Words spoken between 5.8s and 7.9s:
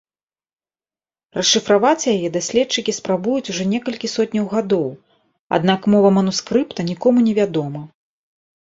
мова манускрыпта нікому не вядома.